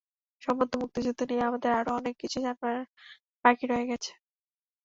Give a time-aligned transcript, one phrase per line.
[0.41, 2.77] সম্ভবত মুক্তিযুদ্ধ নিয়ে আমাদের আরও অনেক কিছু জানার
[3.45, 4.11] বাকি রয়ে গেছে।